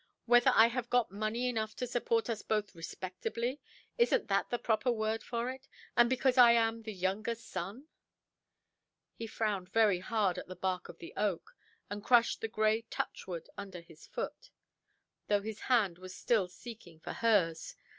"Whether 0.25 0.51
I 0.55 0.65
have 0.65 0.89
got 0.89 1.11
money 1.11 1.47
enough 1.47 1.75
to 1.75 1.85
support 1.85 2.27
us 2.27 2.41
both 2.41 2.73
respectably? 2.73 3.61
Isnʼt 3.99 4.29
that 4.29 4.49
the 4.49 4.57
proper 4.57 4.91
word 4.91 5.21
for 5.21 5.51
it? 5.51 5.67
And 5.95 6.09
because 6.09 6.39
I 6.39 6.53
am 6.53 6.81
the 6.81 6.91
younger 6.91 7.35
son"? 7.35 7.85
He 9.13 9.27
frowned 9.27 9.69
very 9.69 9.99
hard 9.99 10.39
at 10.39 10.47
the 10.47 10.55
bark 10.55 10.89
of 10.89 10.97
the 10.97 11.13
oak, 11.15 11.55
and 11.87 12.03
crushed 12.03 12.41
the 12.41 12.47
grey 12.47 12.81
touchwood 12.89 13.47
under 13.59 13.79
his 13.81 14.07
foot, 14.07 14.49
though 15.27 15.41
his 15.43 15.59
hand 15.59 15.99
was 15.99 16.15
still 16.15 16.47
seeking 16.47 16.99
for 16.99 17.13
hers. 17.13 17.75